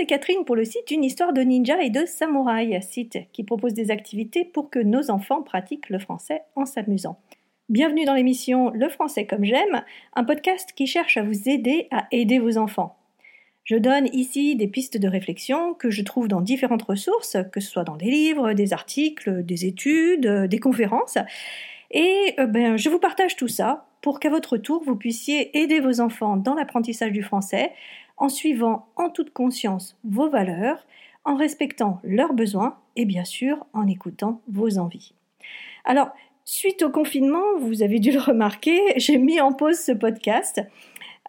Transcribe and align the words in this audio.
c'est 0.00 0.06
Catherine 0.06 0.46
pour 0.46 0.56
le 0.56 0.64
site 0.64 0.90
Une 0.90 1.04
histoire 1.04 1.34
de 1.34 1.42
ninja 1.42 1.82
et 1.82 1.90
de 1.90 2.06
samouraï, 2.06 2.82
site 2.82 3.18
qui 3.34 3.44
propose 3.44 3.74
des 3.74 3.90
activités 3.90 4.46
pour 4.46 4.70
que 4.70 4.78
nos 4.78 5.10
enfants 5.10 5.42
pratiquent 5.42 5.90
le 5.90 5.98
français 5.98 6.40
en 6.56 6.64
s'amusant. 6.64 7.20
Bienvenue 7.68 8.06
dans 8.06 8.14
l'émission 8.14 8.70
Le 8.70 8.88
français 8.88 9.26
comme 9.26 9.44
j'aime, 9.44 9.84
un 10.16 10.24
podcast 10.24 10.72
qui 10.74 10.86
cherche 10.86 11.18
à 11.18 11.22
vous 11.22 11.50
aider 11.50 11.86
à 11.90 12.06
aider 12.12 12.38
vos 12.38 12.56
enfants. 12.56 12.96
Je 13.64 13.76
donne 13.76 14.06
ici 14.14 14.56
des 14.56 14.68
pistes 14.68 14.96
de 14.96 15.06
réflexion 15.06 15.74
que 15.74 15.90
je 15.90 16.00
trouve 16.00 16.28
dans 16.28 16.40
différentes 16.40 16.84
ressources, 16.84 17.36
que 17.52 17.60
ce 17.60 17.70
soit 17.70 17.84
dans 17.84 17.96
des 17.96 18.10
livres, 18.10 18.54
des 18.54 18.72
articles, 18.72 19.44
des 19.44 19.66
études, 19.66 20.26
des 20.26 20.58
conférences. 20.60 21.18
Et 21.90 22.36
euh, 22.38 22.46
ben, 22.46 22.78
je 22.78 22.88
vous 22.88 23.00
partage 23.00 23.36
tout 23.36 23.48
ça 23.48 23.86
pour 24.00 24.18
qu'à 24.18 24.30
votre 24.30 24.56
tour, 24.56 24.82
vous 24.82 24.96
puissiez 24.96 25.58
aider 25.58 25.80
vos 25.80 26.00
enfants 26.00 26.38
dans 26.38 26.54
l'apprentissage 26.54 27.12
du 27.12 27.22
français 27.22 27.72
en 28.20 28.28
suivant 28.28 28.86
en 28.94 29.10
toute 29.10 29.32
conscience 29.32 29.96
vos 30.04 30.28
valeurs, 30.28 30.86
en 31.24 31.34
respectant 31.34 31.98
leurs 32.04 32.34
besoins 32.34 32.78
et 32.94 33.04
bien 33.04 33.24
sûr 33.24 33.66
en 33.72 33.88
écoutant 33.88 34.40
vos 34.48 34.78
envies. 34.78 35.14
Alors, 35.84 36.10
suite 36.44 36.82
au 36.82 36.90
confinement, 36.90 37.58
vous 37.58 37.82
avez 37.82 37.98
dû 37.98 38.12
le 38.12 38.20
remarquer, 38.20 38.78
j'ai 38.96 39.18
mis 39.18 39.40
en 39.40 39.52
pause 39.52 39.78
ce 39.78 39.92
podcast 39.92 40.60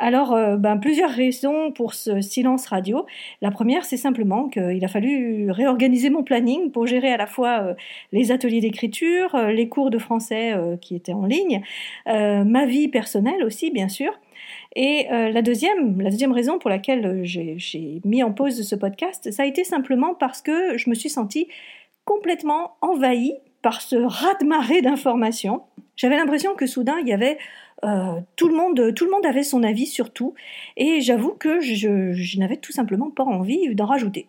alors, 0.01 0.33
euh, 0.33 0.57
ben, 0.57 0.77
plusieurs 0.77 1.11
raisons 1.11 1.71
pour 1.71 1.93
ce 1.93 2.21
silence 2.21 2.65
radio. 2.65 3.05
La 3.43 3.51
première, 3.51 3.85
c'est 3.85 3.97
simplement 3.97 4.49
qu'il 4.49 4.83
a 4.83 4.87
fallu 4.87 5.51
réorganiser 5.51 6.09
mon 6.09 6.23
planning 6.23 6.71
pour 6.71 6.87
gérer 6.87 7.13
à 7.13 7.17
la 7.17 7.27
fois 7.27 7.61
euh, 7.61 7.73
les 8.11 8.31
ateliers 8.31 8.61
d'écriture, 8.61 9.35
euh, 9.35 9.51
les 9.51 9.69
cours 9.69 9.91
de 9.91 9.99
français 9.99 10.55
qui 10.81 10.95
étaient 10.95 11.13
en 11.13 11.25
ligne, 11.25 11.61
ma 12.07 12.65
vie 12.65 12.87
personnelle 12.87 13.43
aussi, 13.43 13.69
bien 13.69 13.89
sûr. 13.89 14.11
Et 14.75 15.07
la 15.09 15.41
deuxième, 15.41 15.99
la 16.01 16.09
deuxième 16.09 16.31
raison 16.31 16.57
pour 16.57 16.69
laquelle 16.69 17.21
j'ai 17.23 18.01
mis 18.05 18.23
en 18.23 18.31
pause 18.31 18.61
ce 18.61 18.75
podcast, 18.75 19.29
ça 19.31 19.43
a 19.43 19.45
été 19.45 19.65
simplement 19.65 20.13
parce 20.13 20.41
que 20.41 20.77
je 20.77 20.89
me 20.89 20.95
suis 20.95 21.09
sentie 21.09 21.49
complètement 22.05 22.75
envahie 22.81 23.33
par 23.61 23.81
ce 23.81 23.95
raz-de-marée 23.95 24.81
d'informations. 24.81 25.63
J'avais 25.95 26.15
l'impression 26.15 26.55
que 26.55 26.65
soudain 26.65 26.97
il 27.01 27.07
y 27.07 27.13
avait 27.13 27.37
euh, 27.83 28.19
tout 28.35 28.47
le 28.47 28.55
monde, 28.55 28.93
tout 28.93 29.05
le 29.05 29.11
monde 29.11 29.25
avait 29.25 29.43
son 29.43 29.63
avis 29.63 29.87
sur 29.87 30.11
tout, 30.11 30.35
et 30.77 31.01
j'avoue 31.01 31.31
que 31.31 31.59
je, 31.61 32.39
n'avais 32.39 32.57
tout 32.57 32.71
simplement 32.71 33.09
pas 33.09 33.23
envie 33.23 33.73
d'en 33.75 33.85
rajouter. 33.85 34.27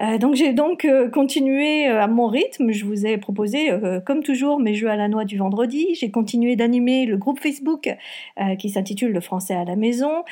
Euh, 0.00 0.18
donc 0.18 0.34
j'ai 0.34 0.52
donc 0.52 0.84
euh, 0.84 1.08
continué 1.08 1.86
à 1.86 2.06
mon 2.06 2.26
rythme. 2.26 2.72
Je 2.72 2.84
vous 2.84 3.06
ai 3.06 3.18
proposé, 3.18 3.70
comme 4.06 4.22
toujours, 4.22 4.58
mes 4.60 4.74
jeux 4.74 4.88
à 4.88 4.96
la 4.96 5.08
noix 5.08 5.24
du 5.24 5.38
vendredi. 5.38 5.94
J'ai 5.94 6.10
continué 6.10 6.56
d'animer 6.56 7.06
le 7.06 7.16
groupe 7.16 7.40
Facebook 7.40 7.94
qui 8.58 8.70
s'intitule 8.70 9.12
Le 9.12 9.20
français 9.20 9.54
à 9.54 9.64
la 9.64 9.76
maison. 9.76 10.24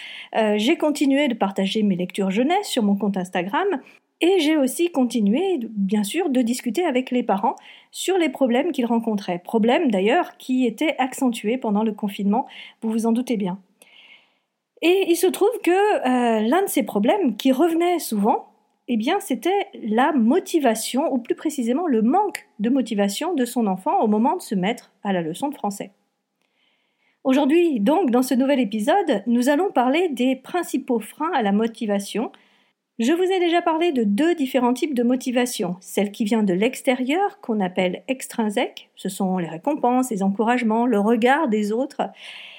j'ai 0.56 0.77
continué 0.77 1.28
de 1.28 1.34
partager 1.34 1.83
mes 1.83 1.97
lectures 1.97 2.31
jeunesse 2.31 2.66
sur 2.66 2.83
mon 2.83 2.97
compte 2.97 3.16
Instagram. 3.16 3.81
Et 4.22 4.38
j'ai 4.41 4.56
aussi 4.56 4.92
continué, 4.92 5.58
bien 5.70 6.05
sûr, 6.05 6.28
de 6.28 6.42
discuter 6.42 6.84
avec 6.84 7.11
les 7.11 7.22
parents 7.22 7.56
sur 7.91 8.19
les 8.19 8.28
problèmes 8.28 8.70
qu'ils 8.70 8.84
rencontraient. 8.84 9.38
Problèmes 9.38 9.91
d'ailleurs 9.91 10.36
qui 10.36 10.66
étaient 10.66 10.94
accentués 10.98 11.56
pendant 11.56 11.83
le 11.83 11.92
confinement, 11.92 12.47
vous 12.83 12.91
vous 12.91 13.06
en 13.06 13.12
doutez 13.12 13.38
bien. 13.38 13.58
Et 14.83 15.06
il 15.08 15.16
se 15.16 15.27
trouve 15.27 15.50
que 15.62 15.70
euh, 15.70 16.41
l'un 16.41 16.62
de 16.62 16.69
ces 16.69 16.83
problèmes 16.83 17.36
qui 17.36 17.53
revenait 17.53 17.98
souvent, 17.98 18.50
eh 18.92 18.96
bien, 18.96 19.20
c'était 19.20 19.69
la 19.83 20.12
motivation, 20.12 21.12
ou 21.12 21.19
plus 21.19 21.36
précisément 21.36 21.86
le 21.86 22.02
manque 22.02 22.48
de 22.58 22.70
motivation 22.70 23.34
de 23.34 23.44
son 23.44 23.66
enfant 23.66 24.00
au 24.00 24.08
moment 24.08 24.36
de 24.36 24.42
se 24.42 24.56
mettre 24.56 24.92
à 25.05 25.12
la 25.12 25.22
leçon 25.22 25.48
de 25.48 25.55
français. 25.55 25.92
Aujourd'hui, 27.22 27.78
donc, 27.78 28.10
dans 28.10 28.22
ce 28.22 28.34
nouvel 28.34 28.58
épisode, 28.58 29.22
nous 29.27 29.48
allons 29.48 29.70
parler 29.70 30.08
des 30.08 30.34
principaux 30.34 30.98
freins 30.98 31.32
à 31.34 31.42
la 31.42 31.52
motivation 31.52 32.32
je 33.03 33.15
vous 33.15 33.22
ai 33.22 33.41
déjà 33.41 33.62
parlé 33.62 33.92
de 33.92 34.04
deux 34.04 34.34
différents 34.34 34.75
types 34.75 34.92
de 34.92 35.03
motivation. 35.03 35.76
Celle 35.81 36.12
qui 36.12 36.25
vient 36.25 36.42
de 36.42 36.53
l'extérieur, 36.53 37.41
qu'on 37.41 37.59
appelle 37.60 38.03
extrinsèque, 38.09 38.91
ce 38.94 39.09
sont 39.09 39.38
les 39.38 39.48
récompenses, 39.48 40.10
les 40.10 40.22
encouragements, 40.22 40.84
le 40.84 41.00
regard 41.00 41.48
des 41.48 41.72
autres. 41.72 42.03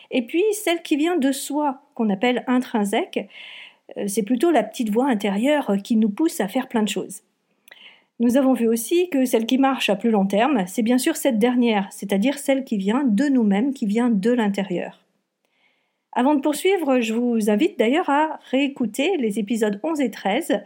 Et 0.09 0.25
puis 0.25 0.44
celle 0.53 0.81
qui 0.81 0.97
vient 0.97 1.16
de 1.16 1.31
soi, 1.31 1.83
qu'on 1.94 2.09
appelle 2.09 2.44
intrinsèque, 2.47 3.29
c'est 4.07 4.24
plutôt 4.24 4.52
la 4.52 4.63
petite 4.63 4.90
voix 4.90 5.07
intérieure 5.07 5.75
qui 5.84 5.96
nous 5.96 6.09
pousse 6.09 6.40
à 6.40 6.47
faire 6.47 6.68
plein 6.68 6.84
de 6.84 6.90
choses. 6.90 7.22
Nous 8.22 8.38
avons 8.38 8.53
vu 8.53 8.68
aussi 8.68 9.09
que 9.09 9.25
celle 9.25 9.47
qui 9.47 9.57
marche 9.57 9.90
à 9.90 9.96
plus 9.96 10.12
long 10.12 10.28
terme, 10.28 10.66
c'est 10.68 10.84
bien 10.84 11.00
sûr 11.00 11.16
cette 11.16 11.40
dernière, 11.40 11.88
c'est-à-dire 11.91 12.38
celle 12.38 12.63
qui 12.63 12.78
vient 12.78 13.03
de 13.03 13.25
nous-mêmes, 13.25 13.74
qui 13.74 13.88
vient 13.88 14.12
de 14.12 14.31
l'intérieur. 14.31 15.01
Avant 16.13 16.35
de 16.35 16.41
poursuivre, 16.41 17.00
je 17.00 17.13
vous 17.16 17.50
invite 17.50 17.80
d'ailleurs 17.80 18.12
à 18.12 18.40
réécouter 18.51 19.18
les 19.18 19.40
épisodes 19.40 19.80
11 19.81 20.01
et 20.01 20.12
13. 20.12 20.62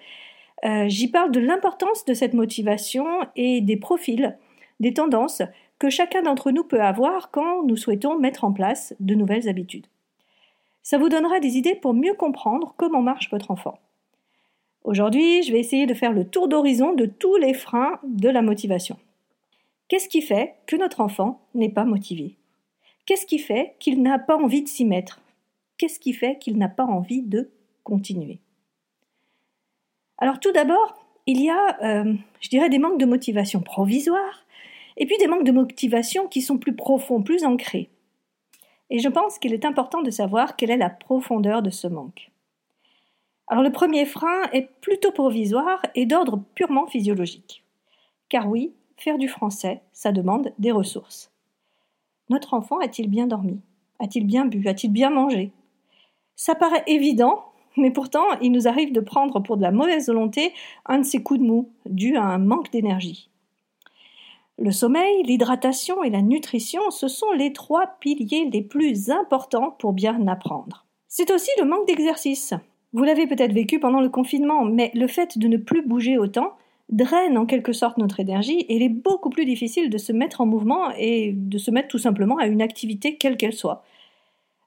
Euh, 0.65 0.89
j'y 0.89 1.07
parle 1.07 1.31
de 1.31 1.39
l'importance 1.39 2.03
de 2.03 2.13
cette 2.13 2.33
motivation 2.33 3.05
et 3.37 3.61
des 3.61 3.77
profils, 3.77 4.37
des 4.81 4.93
tendances 4.93 5.41
que 5.79 5.89
chacun 5.89 6.23
d'entre 6.23 6.51
nous 6.51 6.65
peut 6.65 6.81
avoir 6.81 7.31
quand 7.31 7.63
nous 7.63 7.77
souhaitons 7.77 8.19
mettre 8.19 8.43
en 8.43 8.51
place 8.51 8.95
de 8.99 9.15
nouvelles 9.15 9.47
habitudes. 9.47 9.87
Ça 10.85 10.99
vous 10.99 11.09
donnera 11.09 11.39
des 11.39 11.57
idées 11.57 11.73
pour 11.73 11.95
mieux 11.95 12.13
comprendre 12.13 12.75
comment 12.77 13.01
marche 13.01 13.31
votre 13.31 13.49
enfant. 13.49 13.79
Aujourd'hui, 14.83 15.41
je 15.41 15.51
vais 15.51 15.59
essayer 15.59 15.87
de 15.87 15.95
faire 15.95 16.13
le 16.13 16.29
tour 16.29 16.47
d'horizon 16.47 16.93
de 16.93 17.07
tous 17.07 17.37
les 17.37 17.55
freins 17.55 17.99
de 18.03 18.29
la 18.29 18.43
motivation. 18.43 18.99
Qu'est-ce 19.87 20.07
qui 20.07 20.21
fait 20.21 20.53
que 20.67 20.75
notre 20.75 21.01
enfant 21.01 21.41
n'est 21.55 21.71
pas 21.71 21.85
motivé? 21.85 22.35
Qu'est-ce 23.07 23.25
qui 23.25 23.39
fait 23.39 23.73
qu'il 23.79 24.03
n'a 24.03 24.19
pas 24.19 24.37
envie 24.37 24.61
de 24.61 24.67
s'y 24.67 24.85
mettre? 24.85 25.21
Qu'est-ce 25.79 25.99
qui 25.99 26.13
fait 26.13 26.37
qu'il 26.37 26.55
n'a 26.59 26.69
pas 26.69 26.85
envie 26.85 27.23
de 27.23 27.49
continuer? 27.83 28.37
Alors 30.19 30.39
tout 30.39 30.51
d'abord, 30.51 31.03
il 31.25 31.41
y 31.41 31.49
a, 31.49 31.83
euh, 31.83 32.13
je 32.41 32.49
dirais, 32.49 32.69
des 32.69 32.77
manques 32.77 32.99
de 32.99 33.07
motivation 33.07 33.61
provisoire, 33.61 34.45
et 34.97 35.07
puis 35.07 35.17
des 35.17 35.25
manques 35.25 35.45
de 35.45 35.51
motivation 35.51 36.27
qui 36.27 36.43
sont 36.43 36.59
plus 36.59 36.75
profonds, 36.75 37.23
plus 37.23 37.43
ancrés. 37.43 37.89
Et 38.89 38.99
je 38.99 39.09
pense 39.09 39.39
qu'il 39.39 39.53
est 39.53 39.65
important 39.65 40.01
de 40.01 40.11
savoir 40.11 40.55
quelle 40.55 40.71
est 40.71 40.77
la 40.77 40.89
profondeur 40.89 41.61
de 41.61 41.69
ce 41.69 41.87
manque. 41.87 42.31
Alors 43.47 43.63
le 43.63 43.71
premier 43.71 44.05
frein 44.05 44.43
est 44.53 44.69
plutôt 44.81 45.11
provisoire 45.11 45.81
et 45.95 46.05
d'ordre 46.05 46.41
purement 46.55 46.87
physiologique. 46.87 47.63
Car 48.29 48.49
oui, 48.49 48.73
faire 48.97 49.17
du 49.17 49.27
français, 49.27 49.81
ça 49.93 50.11
demande 50.11 50.53
des 50.57 50.71
ressources. 50.71 51.31
Notre 52.29 52.53
enfant 52.53 52.79
a-t-il 52.79 53.09
bien 53.09 53.27
dormi? 53.27 53.59
A-t-il 53.99 54.25
bien 54.25 54.45
bu? 54.45 54.67
A-t-il 54.67 54.91
bien 54.91 55.09
mangé? 55.09 55.51
Ça 56.35 56.55
paraît 56.55 56.83
évident, 56.87 57.45
mais 57.77 57.91
pourtant 57.91 58.25
il 58.41 58.51
nous 58.51 58.67
arrive 58.67 58.91
de 58.91 58.99
prendre 58.99 59.39
pour 59.39 59.57
de 59.57 59.61
la 59.61 59.71
mauvaise 59.71 60.07
volonté 60.07 60.53
un 60.85 60.99
de 60.99 61.03
ces 61.03 61.21
coups 61.21 61.39
de 61.39 61.45
mou, 61.45 61.69
dû 61.85 62.17
à 62.17 62.23
un 62.23 62.39
manque 62.39 62.71
d'énergie. 62.71 63.29
Le 64.57 64.71
sommeil, 64.71 65.23
l'hydratation 65.23 66.01
et 66.03 66.09
la 66.09 66.21
nutrition, 66.21 66.89
ce 66.89 67.09
sont 67.09 67.31
les 67.33 67.51
trois 67.51 67.87
piliers 67.99 68.49
les 68.49 68.61
plus 68.61 69.09
importants 69.09 69.75
pour 69.79 69.91
bien 69.91 70.27
apprendre. 70.27 70.85
C'est 71.09 71.29
aussi 71.31 71.51
le 71.59 71.65
manque 71.65 71.87
d'exercice. 71.87 72.53
Vous 72.93 73.03
l'avez 73.03 73.27
peut-être 73.27 73.51
vécu 73.51 73.79
pendant 73.79 73.99
le 73.99 74.07
confinement, 74.07 74.63
mais 74.63 74.91
le 74.93 75.07
fait 75.07 75.37
de 75.37 75.49
ne 75.49 75.57
plus 75.57 75.85
bouger 75.85 76.17
autant 76.17 76.53
draine 76.89 77.37
en 77.37 77.45
quelque 77.45 77.73
sorte 77.73 77.97
notre 77.97 78.19
énergie 78.19 78.59
et 78.59 78.75
il 78.75 78.83
est 78.83 78.89
beaucoup 78.89 79.29
plus 79.29 79.45
difficile 79.45 79.89
de 79.89 79.97
se 79.97 80.13
mettre 80.13 80.39
en 80.39 80.45
mouvement 80.45 80.91
et 80.97 81.33
de 81.33 81.57
se 81.57 81.71
mettre 81.71 81.89
tout 81.89 81.97
simplement 81.97 82.37
à 82.37 82.47
une 82.47 82.61
activité 82.61 83.17
quelle 83.17 83.37
qu'elle 83.37 83.53
soit. 83.53 83.83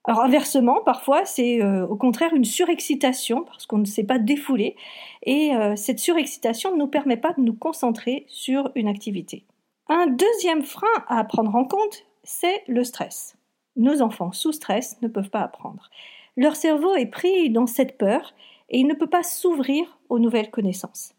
Alors 0.03 0.21
inversement, 0.21 0.81
parfois, 0.83 1.25
c'est 1.25 1.61
euh, 1.61 1.87
au 1.87 1.95
contraire 1.95 2.33
une 2.33 2.45
surexcitation 2.45 3.43
parce 3.43 3.65
qu'on 3.65 3.77
ne 3.77 3.85
sait 3.85 4.03
pas 4.03 4.19
défouler 4.19 4.75
et 5.23 5.55
euh, 5.55 5.75
cette 5.75 5.99
surexcitation 5.99 6.73
ne 6.73 6.77
nous 6.77 6.87
permet 6.87 7.17
pas 7.17 7.33
de 7.33 7.41
nous 7.41 7.53
concentrer 7.53 8.25
sur 8.27 8.71
une 8.75 8.87
activité. 8.87 9.45
Un 9.89 10.07
deuxième 10.07 10.63
frein 10.63 10.87
à 11.07 11.23
prendre 11.23 11.55
en 11.55 11.65
compte, 11.65 12.05
c'est 12.23 12.63
le 12.67 12.83
stress. 12.83 13.35
Nos 13.75 14.01
enfants 14.01 14.31
sous 14.31 14.51
stress 14.51 15.01
ne 15.01 15.07
peuvent 15.07 15.29
pas 15.29 15.41
apprendre. 15.41 15.89
Leur 16.37 16.55
cerveau 16.55 16.95
est 16.95 17.07
pris 17.07 17.49
dans 17.49 17.67
cette 17.67 17.97
peur 17.97 18.33
et 18.69 18.79
il 18.79 18.87
ne 18.87 18.93
peut 18.93 19.07
pas 19.07 19.23
s'ouvrir 19.23 19.97
aux 20.09 20.19
nouvelles 20.19 20.51
connaissances. 20.51 21.15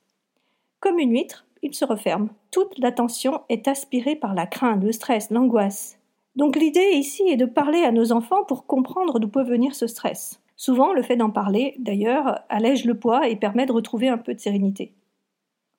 Comme 0.79 0.99
une 0.99 1.13
huître, 1.13 1.47
il 1.63 1.75
se 1.75 1.85
referme. 1.85 2.31
Toute 2.51 2.79
l'attention 2.79 3.43
est 3.49 3.69
aspirée 3.69 4.17
par 4.17 4.35
la 4.35 4.47
crainte, 4.47 4.83
le 4.83 4.93
stress, 4.93 5.31
l'angoisse, 5.31 6.01
donc 6.37 6.57
l'idée 6.57 6.93
ici 6.95 7.25
est 7.29 7.37
de 7.37 7.45
parler 7.45 7.83
à 7.83 7.93
nos 7.93 8.13
enfants 8.13 8.45
pour 8.45 8.67
comprendre 8.67 9.19
d'où 9.19 9.29
peut 9.29 9.43
venir 9.43 9.75
ce 9.75 9.87
stress. 9.87 10.41
Souvent, 10.57 10.93
le 10.93 11.03
fait 11.03 11.17
d'en 11.17 11.31
parler, 11.31 11.75
d'ailleurs, 11.79 12.41
allège 12.49 12.85
le 12.85 12.99
poids 12.99 13.29
et 13.29 13.37
permet 13.37 13.67
de 13.67 13.73
retrouver 13.73 14.09
un 14.09 14.19
peu 14.19 14.35
de 14.35 14.41
sérénité. 14.41 14.95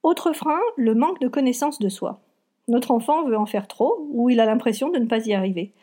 Autre 0.04 0.34
frein, 0.34 0.60
le 0.76 0.96
manque 0.96 1.20
de 1.20 1.28
connaissance 1.28 1.80
de 1.80 1.90
soi. 1.90 2.20
Notre 2.68 2.92
enfant 2.92 3.24
veut 3.24 3.38
en 3.38 3.46
faire 3.46 3.68
trop 3.68 4.08
ou 4.12 4.30
il 4.30 4.40
a 4.40 4.46
l'impression 4.46 4.90
de 4.90 5.00
ne 5.00 5.08
pas 5.08 5.26
y 5.26 5.34
arriver. 5.34 5.74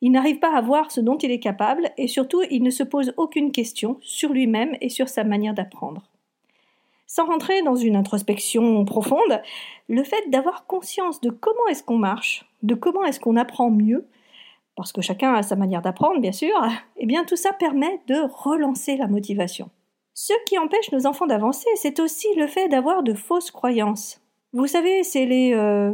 Il 0.00 0.12
n'arrive 0.12 0.38
pas 0.38 0.54
à 0.54 0.60
voir 0.60 0.90
ce 0.90 1.00
dont 1.00 1.18
il 1.18 1.30
est 1.30 1.40
capable 1.40 1.90
et 1.98 2.08
surtout 2.08 2.42
il 2.50 2.62
ne 2.62 2.70
se 2.70 2.82
pose 2.82 3.12
aucune 3.16 3.52
question 3.52 3.98
sur 4.00 4.32
lui-même 4.32 4.76
et 4.80 4.88
sur 4.88 5.08
sa 5.08 5.24
manière 5.24 5.54
d'apprendre. 5.54 6.02
Sans 7.06 7.26
rentrer 7.26 7.62
dans 7.62 7.74
une 7.74 7.96
introspection 7.96 8.84
profonde, 8.84 9.42
le 9.88 10.04
fait 10.04 10.30
d'avoir 10.30 10.66
conscience 10.66 11.20
de 11.20 11.30
comment 11.30 11.66
est-ce 11.68 11.82
qu'on 11.82 11.98
marche, 11.98 12.46
de 12.62 12.74
comment 12.74 13.04
est-ce 13.04 13.20
qu'on 13.20 13.36
apprend 13.36 13.70
mieux, 13.70 14.06
parce 14.76 14.92
que 14.92 15.02
chacun 15.02 15.34
a 15.34 15.42
sa 15.42 15.56
manière 15.56 15.82
d'apprendre, 15.82 16.20
bien 16.20 16.32
sûr, 16.32 16.54
eh 16.96 17.06
bien 17.06 17.24
tout 17.24 17.36
ça 17.36 17.52
permet 17.52 18.00
de 18.06 18.16
relancer 18.32 18.96
la 18.96 19.08
motivation. 19.08 19.70
Ce 20.14 20.32
qui 20.46 20.56
empêche 20.58 20.92
nos 20.92 21.06
enfants 21.06 21.26
d'avancer, 21.26 21.68
c'est 21.74 21.98
aussi 21.98 22.28
le 22.36 22.46
fait 22.46 22.68
d'avoir 22.68 23.02
de 23.02 23.14
fausses 23.14 23.50
croyances. 23.50 24.19
Vous 24.52 24.66
savez, 24.66 25.04
c'est 25.04 25.26
les 25.26 25.54
euh, 25.54 25.92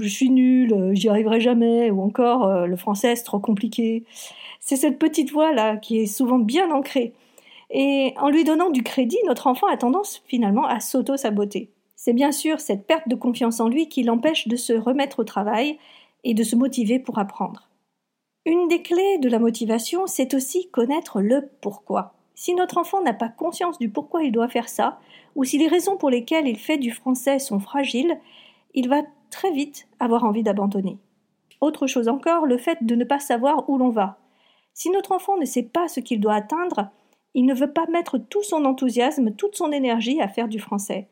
je 0.00 0.08
suis 0.08 0.30
nul, 0.30 0.72
euh, 0.72 0.94
j'y 0.94 1.10
arriverai 1.10 1.40
jamais, 1.40 1.90
ou 1.90 2.00
encore 2.00 2.46
euh, 2.46 2.64
le 2.64 2.76
français 2.76 3.14
c'est 3.16 3.24
trop 3.24 3.38
compliqué. 3.38 4.04
C'est 4.60 4.76
cette 4.76 4.98
petite 4.98 5.30
voix 5.30 5.52
là 5.52 5.76
qui 5.76 5.98
est 5.98 6.06
souvent 6.06 6.38
bien 6.38 6.70
ancrée. 6.70 7.12
Et 7.70 8.14
en 8.16 8.30
lui 8.30 8.44
donnant 8.44 8.70
du 8.70 8.82
crédit, 8.82 9.18
notre 9.26 9.46
enfant 9.46 9.66
a 9.66 9.76
tendance 9.76 10.22
finalement 10.26 10.64
à 10.64 10.80
s'auto-saboter. 10.80 11.70
C'est 11.96 12.14
bien 12.14 12.32
sûr 12.32 12.60
cette 12.60 12.86
perte 12.86 13.08
de 13.08 13.14
confiance 13.14 13.60
en 13.60 13.68
lui 13.68 13.90
qui 13.90 14.02
l'empêche 14.04 14.48
de 14.48 14.56
se 14.56 14.72
remettre 14.72 15.18
au 15.20 15.24
travail 15.24 15.78
et 16.24 16.32
de 16.32 16.42
se 16.44 16.56
motiver 16.56 16.98
pour 16.98 17.18
apprendre. 17.18 17.68
Une 18.46 18.68
des 18.68 18.80
clés 18.80 19.18
de 19.18 19.28
la 19.28 19.38
motivation, 19.38 20.06
c'est 20.06 20.32
aussi 20.32 20.70
connaître 20.70 21.20
le 21.20 21.50
pourquoi. 21.60 22.14
Si 22.40 22.54
notre 22.54 22.78
enfant 22.78 23.02
n'a 23.02 23.14
pas 23.14 23.28
conscience 23.28 23.80
du 23.80 23.88
pourquoi 23.88 24.22
il 24.22 24.30
doit 24.30 24.46
faire 24.46 24.68
ça, 24.68 25.00
ou 25.34 25.42
si 25.42 25.58
les 25.58 25.66
raisons 25.66 25.96
pour 25.96 26.08
lesquelles 26.08 26.46
il 26.46 26.56
fait 26.56 26.78
du 26.78 26.92
français 26.92 27.40
sont 27.40 27.58
fragiles, 27.58 28.16
il 28.74 28.88
va 28.88 29.02
très 29.28 29.50
vite 29.50 29.88
avoir 29.98 30.22
envie 30.22 30.44
d'abandonner. 30.44 30.98
Autre 31.60 31.88
chose 31.88 32.06
encore, 32.06 32.46
le 32.46 32.56
fait 32.56 32.78
de 32.82 32.94
ne 32.94 33.02
pas 33.02 33.18
savoir 33.18 33.68
où 33.68 33.76
l'on 33.76 33.88
va. 33.88 34.20
Si 34.72 34.88
notre 34.90 35.10
enfant 35.10 35.36
ne 35.36 35.44
sait 35.44 35.64
pas 35.64 35.88
ce 35.88 35.98
qu'il 35.98 36.20
doit 36.20 36.34
atteindre, 36.34 36.90
il 37.34 37.44
ne 37.44 37.54
veut 37.54 37.72
pas 37.72 37.86
mettre 37.88 38.18
tout 38.18 38.44
son 38.44 38.64
enthousiasme, 38.66 39.32
toute 39.32 39.56
son 39.56 39.72
énergie 39.72 40.20
à 40.20 40.28
faire 40.28 40.46
du 40.46 40.60
français. 40.60 41.08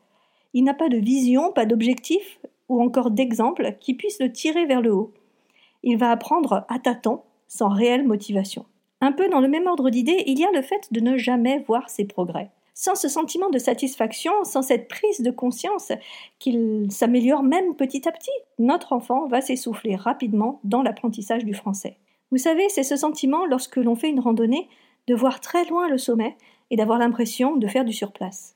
Il 0.53 0.63
n'a 0.63 0.73
pas 0.73 0.87
de 0.87 0.97
vision, 0.97 1.51
pas 1.51 1.65
d'objectif 1.65 2.39
ou 2.69 2.81
encore 2.81 3.11
d'exemple 3.11 3.75
qui 3.81 3.95
puisse 3.95 4.21
le 4.21 4.31
tirer 4.31 4.65
vers 4.65 4.81
le 4.81 4.93
haut. 4.93 5.13
Il 5.83 5.97
va 5.97 6.09
apprendre 6.09 6.63
à 6.69 6.79
tâtons, 6.79 7.23
sans 7.49 7.67
réelle 7.67 8.07
motivation. 8.07 8.65
Un 9.01 9.11
peu 9.11 9.29
dans 9.29 9.41
le 9.41 9.47
même 9.47 9.67
ordre 9.67 9.89
d'idées, 9.89 10.23
il 10.25 10.39
y 10.39 10.45
a 10.45 10.51
le 10.51 10.61
fait 10.61 10.91
de 10.91 10.99
ne 10.99 11.17
jamais 11.17 11.59
voir 11.67 11.89
ses 11.89 12.05
progrès. 12.05 12.49
Sans 12.73 12.95
ce 12.95 13.09
sentiment 13.09 13.49
de 13.49 13.57
satisfaction, 13.57 14.31
sans 14.43 14.61
cette 14.61 14.87
prise 14.87 15.21
de 15.21 15.31
conscience 15.31 15.91
qu'il 16.39 16.87
s'améliore 16.91 17.43
même 17.43 17.75
petit 17.75 18.07
à 18.07 18.11
petit, 18.11 18.31
notre 18.59 18.93
enfant 18.93 19.27
va 19.27 19.41
s'essouffler 19.41 19.95
rapidement 19.95 20.59
dans 20.63 20.83
l'apprentissage 20.83 21.45
du 21.45 21.53
français. 21.53 21.97
Vous 22.31 22.37
savez, 22.37 22.69
c'est 22.69 22.83
ce 22.83 22.95
sentiment 22.95 23.45
lorsque 23.45 23.77
l'on 23.77 23.95
fait 23.95 24.09
une 24.09 24.19
randonnée 24.19 24.67
de 25.07 25.15
voir 25.15 25.39
très 25.39 25.65
loin 25.65 25.87
le 25.87 25.97
sommet 25.97 26.35
et 26.69 26.75
d'avoir 26.75 26.99
l'impression 26.99 27.55
de 27.55 27.67
faire 27.67 27.85
du 27.85 27.93
surplace. 27.93 28.55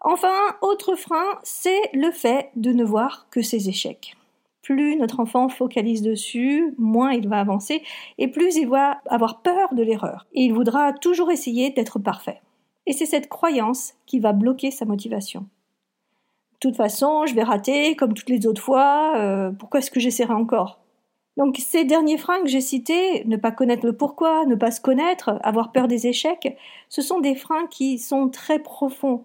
Enfin, 0.00 0.36
autre 0.60 0.96
frein, 0.96 1.38
c'est 1.42 1.90
le 1.92 2.10
fait 2.10 2.50
de 2.56 2.72
ne 2.72 2.84
voir 2.84 3.28
que 3.30 3.42
ses 3.42 3.68
échecs. 3.68 4.16
Plus 4.64 4.96
notre 4.96 5.20
enfant 5.20 5.50
focalise 5.50 6.00
dessus, 6.00 6.74
moins 6.78 7.12
il 7.12 7.28
va 7.28 7.38
avancer 7.38 7.82
et 8.16 8.28
plus 8.28 8.56
il 8.56 8.66
va 8.66 9.02
avoir 9.10 9.42
peur 9.42 9.74
de 9.74 9.82
l'erreur. 9.82 10.26
Il 10.32 10.54
voudra 10.54 10.94
toujours 10.94 11.30
essayer 11.30 11.68
d'être 11.68 11.98
parfait. 11.98 12.40
Et 12.86 12.94
c'est 12.94 13.04
cette 13.04 13.28
croyance 13.28 13.92
qui 14.06 14.20
va 14.20 14.32
bloquer 14.32 14.70
sa 14.70 14.86
motivation. 14.86 15.40
De 15.40 16.58
toute 16.60 16.76
façon, 16.76 17.26
je 17.26 17.34
vais 17.34 17.42
rater 17.42 17.94
comme 17.94 18.14
toutes 18.14 18.30
les 18.30 18.46
autres 18.46 18.62
fois, 18.62 19.12
euh, 19.16 19.50
pourquoi 19.50 19.80
est-ce 19.80 19.90
que 19.90 20.00
j'essaierai 20.00 20.32
encore? 20.32 20.80
Donc 21.36 21.58
ces 21.58 21.84
derniers 21.84 22.16
freins 22.16 22.40
que 22.40 22.48
j'ai 22.48 22.62
cités, 22.62 23.22
ne 23.26 23.36
pas 23.36 23.50
connaître 23.50 23.84
le 23.84 23.94
pourquoi, 23.94 24.46
ne 24.46 24.54
pas 24.54 24.70
se 24.70 24.80
connaître, 24.80 25.38
avoir 25.42 25.72
peur 25.72 25.88
des 25.88 26.06
échecs, 26.06 26.56
ce 26.88 27.02
sont 27.02 27.20
des 27.20 27.34
freins 27.34 27.66
qui 27.66 27.98
sont 27.98 28.30
très 28.30 28.60
profonds. 28.60 29.24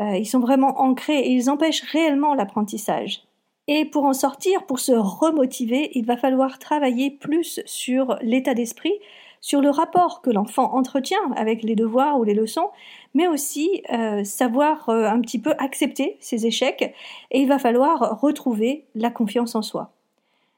Euh, 0.00 0.16
ils 0.16 0.26
sont 0.26 0.40
vraiment 0.40 0.80
ancrés 0.80 1.18
et 1.18 1.32
ils 1.32 1.50
empêchent 1.50 1.82
réellement 1.82 2.34
l'apprentissage. 2.34 3.24
Et 3.66 3.86
pour 3.86 4.04
en 4.04 4.12
sortir, 4.12 4.66
pour 4.66 4.78
se 4.78 4.92
remotiver, 4.92 5.90
il 5.94 6.04
va 6.04 6.16
falloir 6.16 6.58
travailler 6.58 7.10
plus 7.10 7.60
sur 7.64 8.18
l'état 8.20 8.52
d'esprit, 8.52 8.92
sur 9.40 9.60
le 9.60 9.70
rapport 9.70 10.22
que 10.22 10.30
l'enfant 10.30 10.74
entretient 10.74 11.32
avec 11.36 11.62
les 11.62 11.74
devoirs 11.74 12.18
ou 12.18 12.24
les 12.24 12.34
leçons, 12.34 12.70
mais 13.14 13.26
aussi 13.26 13.82
euh, 13.92 14.24
savoir 14.24 14.88
euh, 14.88 15.06
un 15.06 15.20
petit 15.20 15.38
peu 15.38 15.54
accepter 15.58 16.16
ses 16.20 16.46
échecs 16.46 16.94
et 17.30 17.40
il 17.40 17.48
va 17.48 17.58
falloir 17.58 18.20
retrouver 18.20 18.86
la 18.94 19.10
confiance 19.10 19.54
en 19.54 19.62
soi. 19.62 19.92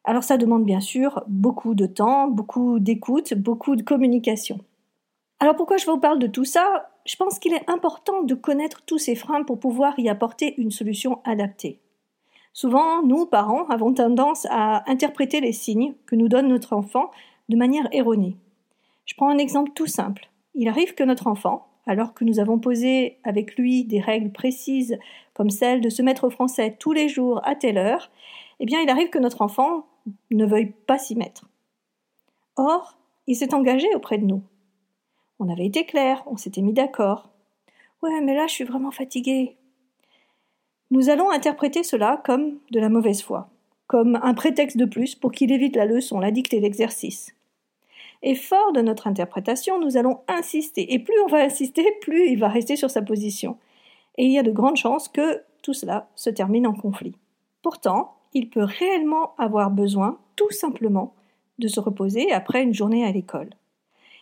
Alors 0.05 0.23
ça 0.23 0.37
demande 0.37 0.64
bien 0.64 0.81
sûr 0.81 1.25
beaucoup 1.26 1.75
de 1.75 1.87
temps, 1.87 2.29
beaucoup 2.29 2.79
d'écoute, 2.79 3.35
beaucoup 3.35 3.75
de 3.75 3.82
communication. 3.82 4.61
Alors 5.41 5.56
pourquoi 5.56 5.79
je 5.79 5.87
vous 5.87 5.99
parle 5.99 6.20
de 6.20 6.29
tout 6.29 6.44
ça? 6.44 6.91
Je 7.05 7.17
pense 7.17 7.41
qu'il 7.41 7.55
est 7.55 7.69
important 7.69 8.23
de 8.23 8.35
connaître 8.35 8.82
tous 8.87 8.99
ces 8.99 9.17
freins 9.17 9.43
pour 9.43 9.59
pouvoir 9.59 9.99
y 9.99 10.09
apporter 10.09 10.55
une 10.59 10.70
solution 10.70 11.20
adaptée. 11.25 11.81
Souvent, 12.56 13.03
nous, 13.03 13.26
parents, 13.26 13.67
avons 13.67 13.93
tendance 13.93 14.47
à 14.49 14.91
interpréter 14.91 15.43
les 15.43 15.53
signes 15.53 15.93
que 16.06 16.17
nous 16.17 16.26
donne 16.26 16.49
notre 16.49 16.73
enfant 16.73 17.11
de 17.50 17.56
manière 17.56 17.87
erronée. 17.93 18.38
Je 19.05 19.14
prends 19.14 19.29
un 19.29 19.37
exemple 19.37 19.73
tout 19.75 19.87
simple. 19.87 20.31
Il 20.55 20.67
arrive 20.67 20.94
que 20.94 21.05
notre 21.05 21.26
enfant, 21.26 21.69
alors 21.87 22.14
que 22.14 22.25
nous 22.25 22.41
avons 22.41 22.58
posé 22.58 23.19
avec 23.25 23.56
lui 23.56 23.85
des 23.85 24.00
règles 24.00 24.32
précises 24.32 24.97
comme 25.35 25.50
celle 25.50 25.82
de 25.82 25.91
se 25.91 26.00
mettre 26.00 26.25
au 26.25 26.31
français 26.31 26.75
tous 26.81 26.93
les 26.93 27.11
jours 27.11 27.47
à 27.47 27.56
telle 27.56 27.76
heure, 27.76 28.11
eh 28.59 28.64
bien 28.64 28.81
il 28.81 28.88
arrive 28.88 29.11
que 29.11 29.19
notre 29.19 29.43
enfant 29.43 29.85
ne 30.31 30.47
veuille 30.47 30.73
pas 30.87 30.97
s'y 30.97 31.14
mettre. 31.14 31.44
Or, 32.56 32.97
il 33.26 33.37
s'est 33.37 33.52
engagé 33.52 33.94
auprès 33.94 34.17
de 34.17 34.25
nous. 34.25 34.43
On 35.41 35.50
avait 35.50 35.67
été 35.67 35.85
clair, 35.85 36.23
on 36.25 36.38
s'était 36.38 36.62
mis 36.62 36.73
d'accord. 36.73 37.29
Ouais, 38.02 38.19
mais 38.23 38.35
là, 38.35 38.47
je 38.47 38.55
suis 38.55 38.64
vraiment 38.64 38.93
fatigué. 38.93 39.59
Nous 40.93 41.11
allons 41.11 41.31
interpréter 41.31 41.83
cela 41.83 42.23
comme 42.25 42.59
de 42.71 42.79
la 42.79 42.88
mauvaise 42.88 43.21
foi, 43.21 43.49
comme 43.88 44.21
un 44.23 44.35
prétexte 44.35 44.77
de 44.77 44.85
plus 44.85 45.17
pour 45.17 45.33
qu'il 45.33 45.50
évite 45.50 45.75
la 45.75 45.85
leçon, 45.85 46.21
la 46.21 46.31
dictée, 46.31 46.61
l'exercice. 46.61 47.35
Et 48.23 48.37
fort 48.37 48.73
de 48.73 48.81
notre 48.81 49.09
interprétation, 49.09 49.81
nous 49.81 49.97
allons 49.97 50.21
insister, 50.29 50.94
et 50.94 51.00
plus 51.00 51.21
on 51.25 51.29
va 51.29 51.38
insister, 51.38 51.85
plus 52.00 52.29
il 52.29 52.38
va 52.38 52.49
rester 52.49 52.77
sur 52.77 52.91
sa 52.91 53.03
position. 53.03 53.59
Et 54.17 54.27
il 54.27 54.33
y 54.33 54.38
a 54.38 54.44
de 54.44 54.53
grandes 54.53 54.77
chances 54.77 55.09
que 55.09 55.43
tout 55.62 55.75
cela 55.75 56.09
se 56.15 56.31
termine 56.31 56.69
en 56.69 56.73
conflit. 56.73 57.17
Pourtant, 57.62 58.15
il 58.33 58.49
peut 58.49 58.62
réellement 58.65 59.35
avoir 59.38 59.73
besoin, 59.73 60.19
tout 60.37 60.50
simplement, 60.50 61.15
de 61.59 61.67
se 61.67 61.81
reposer 61.81 62.31
après 62.33 62.62
une 62.62 62.75
journée 62.75 63.05
à 63.05 63.11
l'école. 63.11 63.50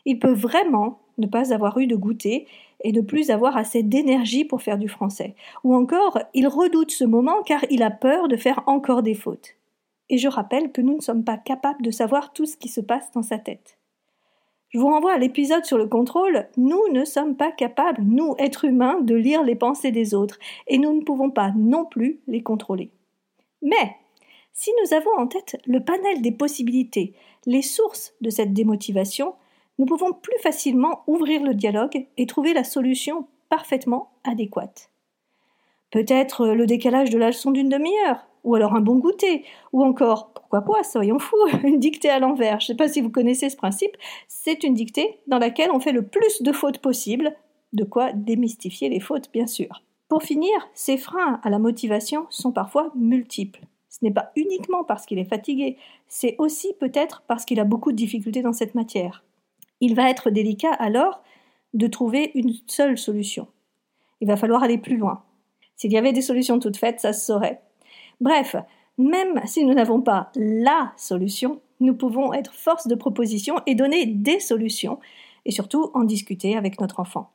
Il 0.07 0.19
peut 0.19 0.33
vraiment 0.33 1.01
ne 1.19 1.27
pas 1.27 1.53
avoir 1.53 1.79
eu 1.79 1.87
de 1.87 1.97
goûter 1.97 2.47
et 2.83 2.93
ne 2.93 3.01
plus 3.01 3.31
avoir 3.31 3.57
assez 3.57 3.83
d'énergie 3.83 4.45
pour 4.45 4.63
faire 4.63 4.79
du 4.79 4.89
français. 4.89 5.35
Ou 5.65 5.75
encore, 5.75 6.19
il 6.35 6.47
redoute 6.49 6.91
ce 6.91 7.05
moment 7.05 7.43
car 7.43 7.65
il 7.71 7.83
a 7.83 7.91
peur 7.91 8.29
de 8.29 8.37
faire 8.37 8.63
encore 8.67 9.03
des 9.03 9.15
fautes. 9.15 9.57
Et 10.11 10.19
je 10.19 10.29
rappelle 10.29 10.71
que 10.71 10.81
nous 10.81 10.97
ne 10.97 11.01
sommes 11.01 11.25
pas 11.25 11.39
capables 11.39 11.83
de 11.83 11.91
savoir 11.91 12.33
tout 12.33 12.47
ce 12.47 12.57
qui 12.57 12.69
se 12.69 12.81
passe 12.81 13.11
dans 13.13 13.23
sa 13.23 13.39
tête. 13.39 13.79
Je 14.69 14.79
vous 14.79 14.89
renvoie 14.89 15.13
à 15.13 15.19
l'épisode 15.19 15.65
sur 15.65 15.79
le 15.79 15.87
contrôle. 15.87 16.49
Nous 16.57 16.89
ne 16.91 17.05
sommes 17.05 17.37
pas 17.37 17.53
capables, 17.53 18.03
nous, 18.03 18.35
êtres 18.39 18.65
humains, 18.65 19.01
de 19.01 19.15
lire 19.15 19.45
les 19.45 19.55
pensées 19.55 19.93
des 19.93 20.15
autres, 20.15 20.39
et 20.67 20.79
nous 20.79 20.93
ne 20.93 21.05
pouvons 21.05 21.31
pas 21.31 21.53
non 21.57 21.85
plus 21.85 22.19
les 22.27 22.43
contrôler. 22.43 22.91
Mais 23.63 23.97
si 24.53 24.71
nous 24.83 24.93
avons 24.93 25.17
en 25.17 25.29
tête 25.29 25.57
le 25.67 25.79
panel 25.79 26.23
des 26.23 26.33
possibilités, 26.33 27.15
les 27.47 27.63
sources 27.63 28.15
de 28.21 28.31
cette 28.31 28.53
démotivation, 28.53 29.35
nous 29.79 29.87
pouvons 29.87 30.13
plus 30.13 30.39
facilement 30.43 31.03
ouvrir 31.07 31.43
le 31.43 31.55
dialogue 31.55 32.07
et 32.17 32.27
trouver 32.27 32.55
la 32.55 32.65
solution 32.65 33.27
parfaitement 33.49 34.11
adéquate. 34.25 34.91
Peut-être 35.91 36.49
le 36.49 36.67
décalage 36.67 37.11
de 37.11 37.19
la 37.19 37.29
leçon 37.29 37.51
d'une 37.51 37.69
demi-heure, 37.69 38.27
ou 38.43 38.55
alors 38.55 38.75
un 38.75 38.81
bon 38.81 38.97
goûter, 38.97 39.45
ou 39.73 39.83
encore, 39.85 40.33
pourquoi 40.35 40.63
pas, 40.63 40.83
soyons 40.83 41.19
fous, 41.19 41.37
une 41.65 41.79
dictée 41.79 42.11
à 42.11 42.19
l'envers. 42.19 42.61
Je 42.61 42.65
ne 42.65 42.67
sais 42.69 42.77
pas 42.77 42.89
si 42.89 43.01
vous 43.01 43.11
connaissez 43.11 43.51
ce 43.51 43.57
principe, 43.57 43.97
c'est 44.29 44.65
une 44.65 44.75
dictée 44.75 45.21
dans 45.27 45.39
laquelle 45.39 45.71
on 45.73 45.81
fait 45.81 45.93
le 45.93 46.07
plus 46.07 46.43
de 46.43 46.53
fautes 46.53 46.79
possible, 46.79 47.35
de 47.73 47.85
quoi 47.85 48.13
démystifier 48.13 48.89
les 48.89 49.01
fautes, 49.01 49.31
bien 49.33 49.47
sûr. 49.47 49.83
Pour 50.09 50.23
finir, 50.23 50.69
ces 50.75 50.97
freins 50.97 51.41
à 51.43 51.51
la 51.51 51.59
motivation 51.59 52.27
sont 52.31 52.53
parfois 52.53 52.93
multiples. 52.95 53.65
Ce 53.89 53.99
n'est 54.03 54.13
pas 54.13 54.33
uniquement 54.37 54.85
parce 54.85 55.07
qu'il 55.07 55.19
est 55.19 55.25
fatigué, 55.25 55.77
c'est 56.09 56.35
aussi 56.39 56.75
peut-être 56.79 57.23
parce 57.27 57.45
qu'il 57.45 57.61
a 57.61 57.65
beaucoup 57.65 57.93
de 57.93 57.97
difficultés 57.97 58.43
dans 58.43 58.53
cette 58.53 58.75
matière. 58.75 59.25
Il 59.81 59.95
va 59.95 60.11
être 60.11 60.31
délicat 60.31 60.73
alors 60.73 61.23
de 61.73 61.87
trouver 61.87 62.31
une 62.35 62.55
seule 62.67 62.97
solution. 62.97 63.49
Il 64.21 64.29
va 64.29 64.37
falloir 64.37 64.63
aller 64.63 64.79
plus 64.79 64.97
loin. 64.97 65.23
S'il 65.77 65.93
y 65.93 65.99
avait 65.99 66.13
des 66.13 66.23
solutions 66.23 66.59
toutes 66.59 66.77
faites, 66.77 67.01
ça 67.01 67.13
se 67.13 67.27
saurait. 67.27 67.61
Bref, 68.21 68.57
même 68.97 69.41
si 69.45 69.65
nous 69.65 69.75
n'avons 69.75 70.01
pas 70.01 70.31
la 70.37 70.93
solution, 70.97 71.61
nous 71.81 71.95
pouvons 71.95 72.33
être 72.33 72.55
force 72.55 72.87
de 72.87 72.95
proposition 72.95 73.57
et 73.67 73.75
donner 73.75 74.07
des 74.07 74.41
solutions, 74.41 75.01
et 75.45 75.51
surtout 75.51 75.91
en 75.95 76.05
discuter 76.05 76.57
avec 76.57 76.81
notre 76.81 77.01
enfant. 77.01 77.31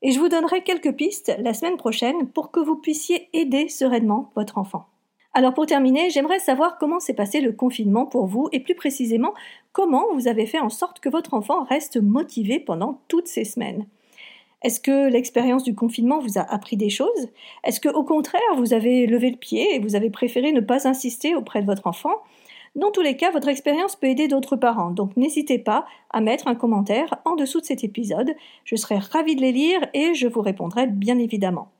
Et 0.00 0.12
je 0.12 0.18
vous 0.18 0.28
donnerai 0.28 0.62
quelques 0.62 0.94
pistes 0.94 1.32
la 1.38 1.54
semaine 1.54 1.76
prochaine 1.76 2.28
pour 2.28 2.50
que 2.50 2.60
vous 2.60 2.76
puissiez 2.76 3.28
aider 3.32 3.68
sereinement 3.68 4.32
votre 4.34 4.58
enfant. 4.58 4.86
Alors 5.34 5.54
pour 5.54 5.64
terminer, 5.64 6.10
j'aimerais 6.10 6.40
savoir 6.40 6.76
comment 6.76 7.00
s'est 7.00 7.14
passé 7.14 7.40
le 7.40 7.52
confinement 7.52 8.04
pour 8.04 8.26
vous 8.26 8.48
et 8.52 8.60
plus 8.60 8.74
précisément 8.74 9.32
comment 9.72 10.04
vous 10.12 10.28
avez 10.28 10.44
fait 10.44 10.58
en 10.58 10.68
sorte 10.68 11.00
que 11.00 11.08
votre 11.08 11.32
enfant 11.32 11.64
reste 11.64 11.96
motivé 11.96 12.60
pendant 12.60 13.00
toutes 13.08 13.28
ces 13.28 13.44
semaines? 13.44 13.86
Est-ce 14.62 14.78
que 14.78 15.08
l'expérience 15.08 15.64
du 15.64 15.74
confinement 15.74 16.18
vous 16.18 16.38
a 16.38 16.42
appris 16.42 16.76
des 16.76 16.90
choses? 16.90 17.30
Est-ce 17.64 17.80
que 17.80 17.88
au 17.88 18.04
contraire 18.04 18.42
vous 18.56 18.74
avez 18.74 19.06
levé 19.06 19.30
le 19.30 19.38
pied 19.38 19.74
et 19.74 19.78
vous 19.78 19.96
avez 19.96 20.10
préféré 20.10 20.52
ne 20.52 20.60
pas 20.60 20.86
insister 20.86 21.34
auprès 21.34 21.62
de 21.62 21.66
votre 21.66 21.86
enfant? 21.86 22.14
Dans 22.74 22.90
tous 22.90 23.02
les 23.02 23.16
cas, 23.16 23.30
votre 23.30 23.48
expérience 23.48 23.96
peut 23.96 24.06
aider 24.06 24.28
d'autres 24.28 24.56
parents, 24.56 24.90
donc 24.90 25.16
n'hésitez 25.16 25.58
pas 25.58 25.84
à 26.10 26.22
mettre 26.22 26.48
un 26.48 26.54
commentaire 26.54 27.16
en 27.26 27.36
dessous 27.36 27.60
de 27.60 27.66
cet 27.66 27.84
épisode. 27.84 28.34
Je 28.64 28.76
serai 28.76 28.96
ravie 28.98 29.36
de 29.36 29.42
les 29.42 29.52
lire 29.52 29.80
et 29.92 30.14
je 30.14 30.26
vous 30.26 30.40
répondrai 30.40 30.86
bien 30.86 31.18
évidemment. 31.18 31.70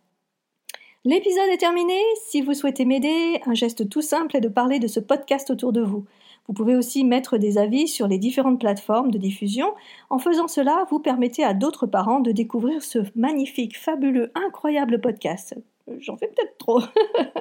L'épisode 1.05 1.49
est 1.53 1.59
terminé. 1.59 1.99
Si 2.29 2.43
vous 2.43 2.55
souhaitez 2.55 2.85
m'aider, 2.85 3.41
un 3.47 3.55
geste 3.55 3.89
tout 3.89 4.03
simple 4.03 4.37
est 4.37 4.41
de 4.41 4.49
parler 4.49 4.79
de 4.79 4.87
ce 4.87 5.01
podcast 5.01 5.51
autour 5.51 5.73
de 5.73 5.83
vous. 5.83 6.05
Vous 6.47 6.55
pouvez 6.55 6.77
aussi 6.77 7.03
mettre 7.03 7.39
des 7.39 7.59
avis 7.59 7.89
sur 7.89 8.07
les 8.07 8.19
différentes 8.19 8.61
plateformes 8.61 9.11
de 9.11 9.19
diffusion. 9.19 9.75
En 10.11 10.21
faisant 10.21 10.47
cela, 10.47 10.87
vous 10.91 11.01
permettez 11.01 11.43
à 11.43 11.55
d'autres 11.55 11.87
parents 11.89 12.21
de 12.21 12.31
découvrir 12.31 12.85
ce 12.85 13.01
magnifique, 13.17 13.77
fabuleux, 13.77 14.31
incroyable 14.37 15.01
podcast. 15.01 15.57
J'en 15.99 16.17
fais 16.17 16.29
peut-être 16.29 16.57
trop. 16.59 16.81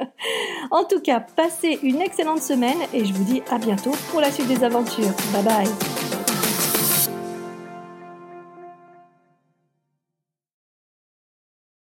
en 0.72 0.84
tout 0.84 1.00
cas, 1.00 1.20
passez 1.20 1.78
une 1.84 2.02
excellente 2.02 2.42
semaine 2.42 2.80
et 2.96 3.06
je 3.06 3.14
vous 3.14 3.24
dis 3.24 3.44
à 3.52 3.60
bientôt 3.60 3.92
pour 4.10 4.22
la 4.22 4.32
suite 4.32 4.48
des 4.48 4.64
aventures. 4.64 5.14
Bye 5.34 5.44
bye. 5.44 6.41